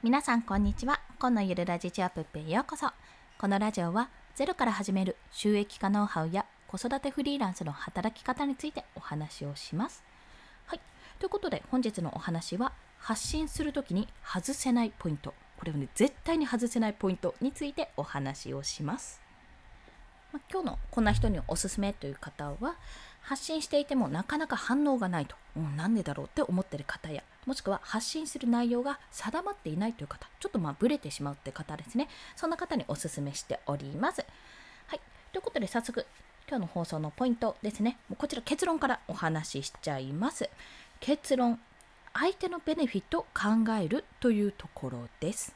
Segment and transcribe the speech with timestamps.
[0.00, 1.00] 皆さんこんにちは。
[1.18, 2.86] 今のゆるラジチアップへようこそ。
[3.36, 10.04] このラジオはゼロから始める収益化ノウハウや子育てフリーランスの働き方についてお話をします。
[10.66, 10.80] はい。
[11.18, 15.34] ということで本日のお話は発信するときに外せないポイント。
[15.58, 19.20] これはね絶対に外せないポイントについてお話をします。
[20.32, 22.76] ま、今日のこんな人におすすめという方は
[23.20, 32.08] 発信していてもなかなか反応がないと、うん、なんでだろうって思ってる方やもしくは発信する内容が定まっていないという方ちょっとまあブレてしまうって方ですね。
[32.36, 34.20] そんな方におすすめしております。
[34.86, 35.00] はい。
[35.32, 36.04] ということで早速
[36.46, 37.96] 今日の放送のポイントですね。
[38.18, 40.50] こちら結論からお話ししちゃいます。
[41.00, 41.58] 結論
[42.12, 45.54] 相手のベネフィットを考えるというところです。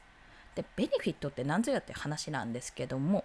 [0.55, 3.25] でベネフィットって何ぞやって話なんですけども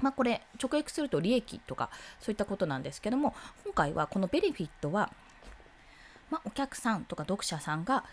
[0.00, 3.34] まあ、これ直訳すると利益とかそういったことなんですけども
[3.64, 5.12] 今回はこのベネフィットは、
[6.32, 8.04] まあ、お客さんとか読者さんが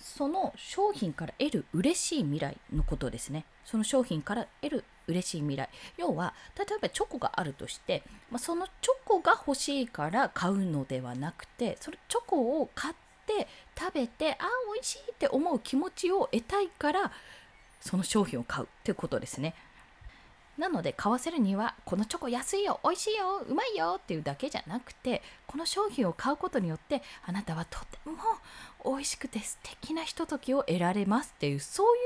[0.00, 3.44] その商品から得る嬉しい未来のことですね。
[3.66, 5.68] その商品から得る嬉しい未来。
[5.98, 12.94] 要は例えばチョコがあるとして、まあ、そのチョコが欲しいから買うのではなくてそのチョコを買っ
[13.26, 13.46] て
[13.78, 17.12] 食べてあ美味しいって思う気持ちを得たいから
[17.82, 19.54] その商品を買うっていうことですね。
[20.58, 25.22] なので買わせるにはこのチョコ安いよ美味しいようまいよっていうだけじゃなくて
[25.56, 28.12] この商品を買うことによってあなたはとても
[28.84, 31.96] 美味しくて素敵なひとときを得られますっていうそう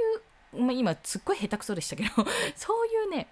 [0.57, 2.11] いう、まあ、今すっごい下手くそでしたけど
[2.55, 3.27] そういうね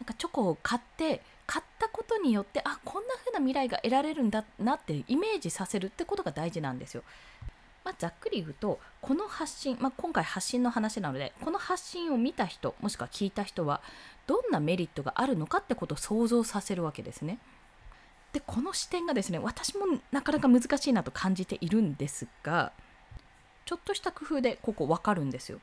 [0.00, 7.02] なんかチョコを買って買ったことによってあこんな風な未来が得られるんだなってイメージさせるってことが大事なんですよ。
[7.84, 13.82] まあ、ざっくり言うとこの発信、まあ、今回発信の話なのでこの発信を見た人もしくは聞いた人は
[14.26, 17.38] どんなメリットがあるのかってことを想像させるわけですね。
[18.34, 22.72] でこの視点がですね私もなかなか難しいなと感じているんですが
[23.64, 25.60] ちょっとした工夫でここ分かるんですよ。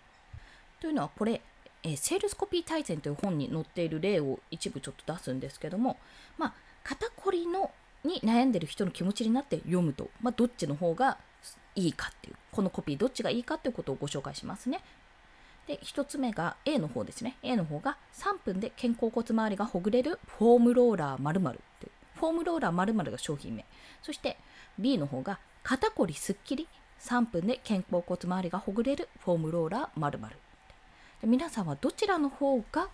[0.79, 1.41] というのはこれ、
[1.83, 5.97] えー、セールスコピー大全という本に載っている例を一部ちょっと出すんですけども
[6.37, 7.69] まあ肩こりの
[8.03, 11.19] に悩んでる人の気持ちになって読むと、まあ、どっちの方が
[11.75, 14.81] いいかっていうこのコピーどっちがいいかっていうことをご紹介しますね。
[15.67, 21.59] で1つ目が A の方ですね A の方が3分で肩甲骨周りがほぐれるフォームローラー〇〇
[22.21, 23.65] フォームローラー〇〇が商品名。
[24.03, 24.37] そして
[24.77, 26.67] B の方が肩こりすっきり
[26.99, 30.35] 3分で肩甲骨周りがほぐれるフォームローラー〇〇
[31.21, 32.89] で皆さんはどちらの方が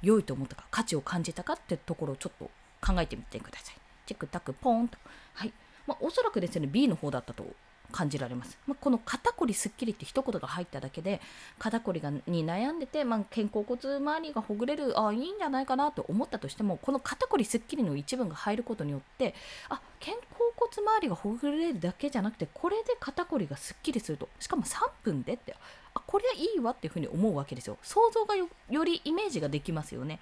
[0.00, 2.50] 良いと思ったか価値を感じたかってところをちょっと
[2.84, 3.74] 考えてみてください。
[4.06, 4.96] チェックタックポーンと。
[5.34, 5.52] はい、
[5.88, 7.44] まあ、おそらくですね B の方だったと
[7.92, 8.58] 感じられます。
[8.66, 11.20] まあ、この肩こりすっきりって一言が入っただけで
[11.58, 19.34] 肩こりがに悩んでて、まあ、肩甲骨周りがほぐれるあいいんじゃないかなと思ったとしてもこの肩こりすっきりの一文が入ることによって
[19.68, 20.18] あ肩甲
[20.56, 25.54] 骨周りがほぐれるだけじゃなくてこれで肩こりがすっきりするとしかも3分でって
[25.94, 27.76] あこれはいいわっていうふうに思うわけですよ。
[27.82, 28.48] 想像がよ
[28.84, 30.18] りイメージができますよね、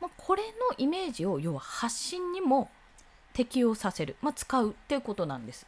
[0.00, 0.48] まあ、これの
[0.78, 2.70] イメージを要は発信にも
[3.32, 5.66] 適用させる、まあ、使うっていうことなんです。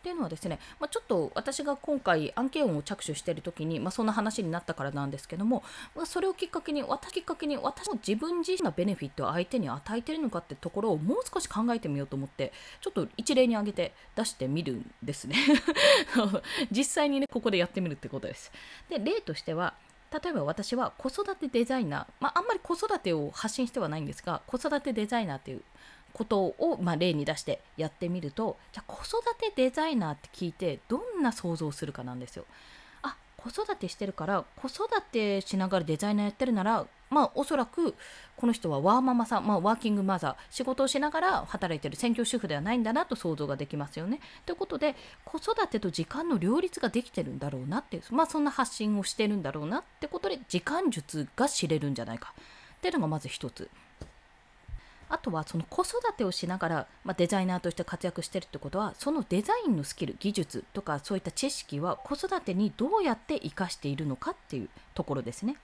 [0.00, 5.62] っていうのはですね、まあ、ちょっと私が今回案件を着手している時に、まあ、そんな話になったからなんですけども、
[5.94, 15.36] まあ、それをきっかけに私きっかけに私も自分自身のベネフィットを相手に与えているのかってところをもう少し考えてみようと思ってちょっと一例に挙げて出してみるんですね。
[16.72, 18.50] 実際にねここでやってみるってことです。
[18.88, 19.74] で例としては
[20.10, 25.62] 例えば私は子育てデザイナー、まあ、あんまり子育てを発信してはないんですが子育てデザイナーっていう
[26.12, 32.44] ことを、まあ、例に出してやってみるとじゃ子育てデザイナーって聞いてどんな想像するかなんですよ。
[33.02, 37.94] あ子育てしてるから子育てしながらデザイナーやってるならまあおそらく
[38.36, 44.20] この人はワーママさん、まあ、ワーキングマザー仕事をしながら働いてる専業主婦ではないんだなと想像ができますよね。
[44.46, 44.94] ということで
[45.24, 52.32] 子育てと時間の両立ができてるんだろうなっていうまあそんな発信をしてるんだろうなってことで時間術が知れるんじゃないか
[52.78, 53.68] っていうのがまず一つ。
[55.10, 65.56] あとはその子育てをしながら、まあ、デザイナーとして活躍してるってことはそのデザインのスキル技術とかそういった知識は子育てにどうやって生かしているのかっていうところですね。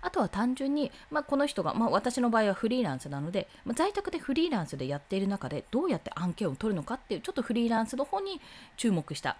[0.00, 8.40] あとは単純に、まあ、この人が、まあ、私の場合はフリーランスなので、まあ、在宅でフリーランスでやっている中でどうやって案件を取るのかっていうちょっとフリーランスの方に
[8.76, 9.36] 注目した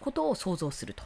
[0.00, 1.02] ことを想像すると。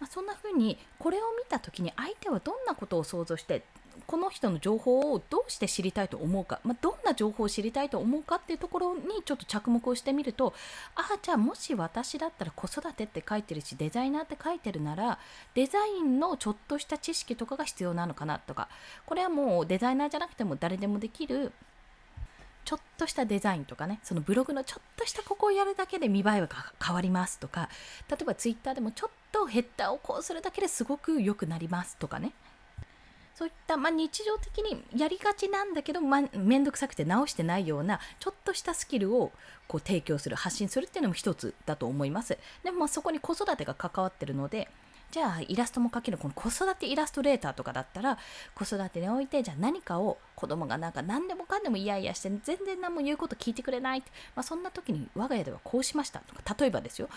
[0.00, 3.62] まあ、そんな風にこれを見た時に相手はどんなことを想像して
[4.06, 10.54] この人の情報をどうして知りたいと思うか、まあ、どんな情報を知りたいと思うかっていうところにちょっと着目をしてみると
[10.94, 15.18] ああじゃあもし私だったら子育てって書いてるしデザイナーって書いてるなら
[15.54, 18.68] デザインのちょっとした知識とかが必要なのかなとか。
[19.06, 21.52] これはもうデザイナーじゃなくても誰でもできる
[22.64, 26.48] ちょっとしたデザインとかねそのブログのちょっとしたここをやるだけで見栄えが
[26.84, 27.68] 変わりますとか。
[28.10, 32.32] 例えばツイッターでもちょっとヘッダーをこうするだけですごく良くなりますとかね。
[33.36, 39.30] そういった、まあ、日常的にやりがちなんだけど、まあ、めんどくさくて直してないようなちょっとしたスキルを
[39.68, 42.38] こう提供する発信するっていうのも一つだと思います。
[42.64, 44.68] でもまあそこに子育てが関わってるので
[45.10, 48.16] じゃあイラストも描けるこの子育てイラストレーターとかだったら
[48.54, 54.00] 子育てにおいてじゃあ何かを子供がなんか何でもかんでもイヤイヤして全然何も言うこと聞いてくれない、
[54.36, 57.08] まあ、そんな時に我が家ではこうしましたとか例えばですよ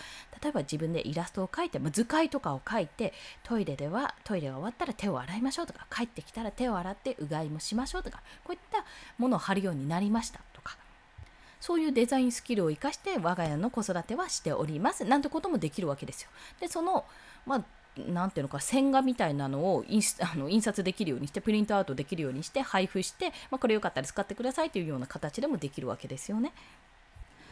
[0.42, 3.12] 例えば自分でイラストを描いて、まあ、図解とかを描いて
[3.42, 8.84] トイレではトイレが終わったら手を洗いましょうとか帰ってきたら手を洗ってうがいもしましょうとかこういった
[9.18, 10.78] ものを貼るようになりましたとか
[11.60, 16.30] そういうデザインスキルを生かして我が家の子育てはしておりますなんてこともできるわけですよ。
[16.58, 17.04] でその、
[17.46, 17.64] まあ
[17.96, 26.52] なんていうのか線画みたいなのを印あの印刷できるようにしてプリントアウトできるようにして配布して、まあ、これよかったら使ってくださいというような形でもできるわけですよね。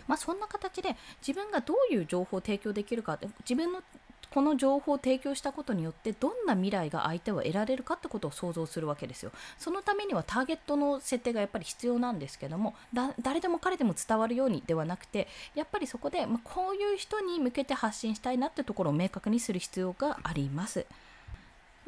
[0.07, 3.83] まあ、そんな形で自分がどういう情報を提供できるか自分の
[4.31, 9.33] この情報を提供したことによってどんな未来が相手は得られるかってことを想像するわけですよ。
[9.59, 12.75] そのためにはターゲットの設定がやっぱり必要なんですけども
[13.21, 20.87] 誰でも彼でも伝わるようにではなくてやっぱりそこで、まあ、こういう人に向けて発信したいなってところを明確にする必要があります。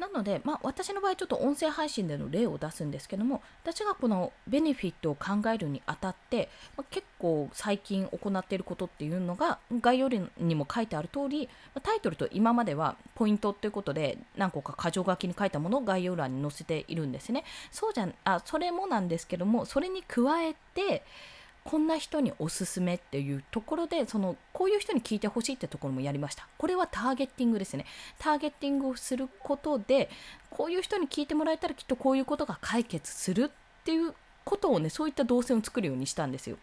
[0.01, 11.47] なので、まあ、私の場合ちょっと音声配信での例を出すんですけども私がこのベネフィットを考えるにあたって、まあ、結構最近行っていることっていうのが概要欄にも書いてある通り
[11.83, 17.43] タイトルと今まではポイントということで何個か箇条書きに書いたものを概要欄に載せているんですね。
[17.69, 21.03] そうじゃあそれもなんですけどもそれに加えて
[21.63, 26.47] こんな人におすすめっていうところでそのこういう人に聞いてほしいってところもやりました。
[26.57, 27.85] これはターゲッティングですね。
[28.17, 30.09] ターゲッティングをすることで
[30.49, 34.13] こういう人に聞いてもらえたらきっとこういうことが解決するっていう
[34.43, 36.57] ことをねそういった動線を作るようにしたんですよ。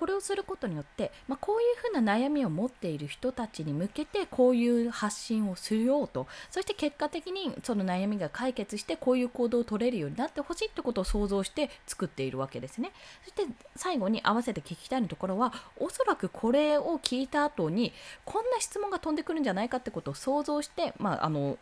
[0.00, 6.26] これをすることによって、まあ、こういうふうな悩みを持っている人たちに向けてこういう発信をするようと。
[6.50, 12.92] そして結果的にその悩みが解決してこういう行動を取れるようになってほしいってことを想像して作っているわけですね。
[13.24, 17.92] そして最後に合わせて聞きたいところはおそらくこれを聞いた後に
[18.24, 21.58] こんな質問が飛んでくるんじゃないかってことを想像して、まあ、あの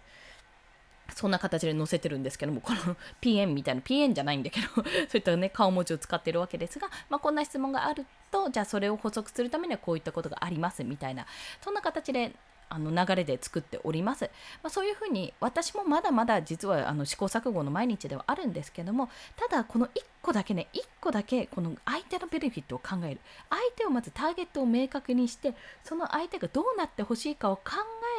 [1.14, 11.27] そんな形で載せてるんですけども、この PN みたいな、PN じゃないんだけど そういったね、顔文字を使ってるわけですが、まあ、こんな質問があると、じゃあそれを補足するためにはこういったことがありますみたいな、
[11.63, 12.33] そんな形で
[12.71, 14.25] あの流れで作っております。
[14.63, 19.91] まあ、そういうふうに私もまだまだ実はあの試行錯誤の毎日ではあるんですけどもただこの1
[20.23, 25.55] 個だけね1個だけこの相手のベネフィットを考える相手をまずターゲットを明確にして
[25.85, 27.63] その相手がどうなってほしいかを考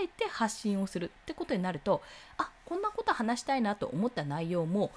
[0.03, 2.01] えて発信をするってことになると
[2.37, 4.91] あこんなこと話したいなと思った内容も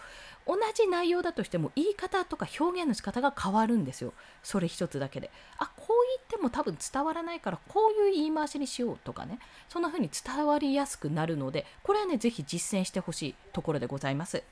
[0.47, 4.13] 同じ内容だとしても言い方とか表現の仕方が変わるんですよ。
[4.43, 5.31] それ一つだけで。
[5.59, 9.39] あこう言っても多分伝わらないからこういう言い回しにしようとかね。
[9.69, 14.43] そんな風に伝わりやすくなるのでこれはね是非実践してほしいところでございます。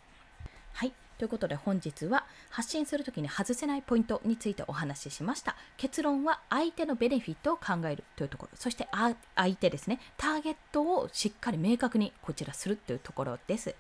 [0.73, 0.93] はい。
[1.19, 5.55] ということで本日は発信するときに外せないポイントについてお話ししました。
[5.77, 8.57] 結論は相手のベネフィットを考えるというところ。
[8.57, 10.01] そして相手ですね。
[10.17, 13.75] ターゲットをしっかり明確にこちらするというところです。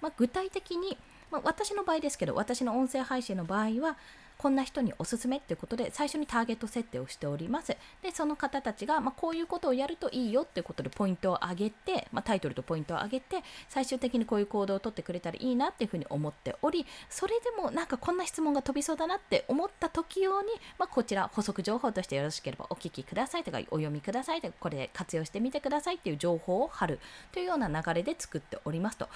[0.00, 0.96] まあ、具体的に、
[1.30, 3.96] まあ、私の場合ですけど私の音声配信の場合は
[4.38, 7.76] こんな人におすすめっていうことで最初にターゲット設定をしております。
[8.02, 20.48] でその方たちが、まあ、こういうことをやるといいよっていうことでポイントを上げて、まあ、タイトルとポイントを上げて最終的にこういう行動をとってくれたらいいなっていうふうに思っておりそれでもなんかこんな質問が飛びそうだなって思った時用に、
[20.78, 27.00] まあ、こちら補足情報としてよろしければお聞きくださいとかお読みくださいとかこれ活用してみてくださいっていう情報を貼る
[27.32, 29.08] というような流れで作っておりますと。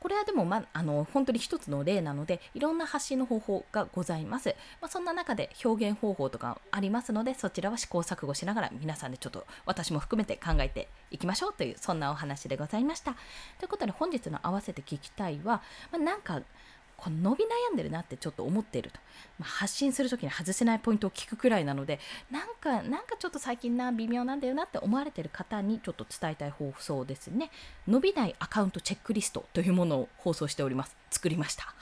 [0.00, 13.16] これはでも、ま、あの本当に一つの例なのでいろんな発信の方法がございます、まあ、そんな中で表現方法とかありますのでそちらは試行錯誤しながら皆さんでちょっと私も含めて考えていきましょうというそんなお話でございました。
[13.58, 16.42] ということで本日の合わせて聞きたいは、まあ、なんか
[16.98, 18.98] この伸び悩んでるなってちょっと思っていると、
[19.38, 22.00] まあ、発信する時に外せないポイントを聞くくらいなので
[22.30, 27.50] なんかなんかちょっと最近な微妙なんだよなって思われてる方にちょっと伝えたい放送ですね。
[27.86, 30.96] 伸びないアカウントチェックリストというものを放送しております。
[31.10, 31.72] 作りました。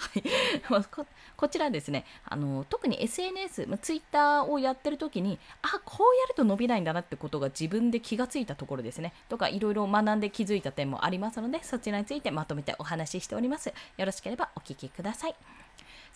[0.92, 1.06] こ、
[1.36, 2.04] こちらですね。
[2.24, 9.12] あの特に SNS、まあ、Twitter をやってる時にあこうやると伸びないんだなってことが自分で気がついたところですね。
[9.28, 13.72] とかいろいろ学んで気づいた点もありますのでそちらについてまとめてお話ししております。
[13.96, 15.34] よろしければお聞きください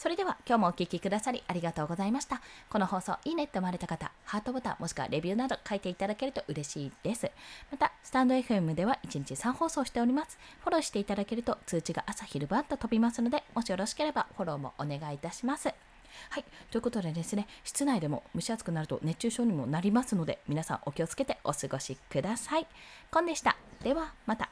[0.00, 2.40] それでは今日もお聴きくださりありがとうございました。
[2.70, 7.30] この放送いいねって思われた方、ハートボタンもしくはレビューなど書いていただけると嬉しいです。
[7.70, 10.38] また、スタンド FM では1日3放送しております。
[10.60, 15.68] フォローしていただけると通知が朝昼晩と飛びますので、もしよろしければフォローもお願いいたします。
[15.68, 15.74] は
[16.40, 22.66] い、ということでですね、室内でも蒸し暑くなると熱中症にもなりますので、皆さんお気をつけてお過ごしください。
[23.10, 23.58] コンでした。
[23.82, 24.48] ではまた。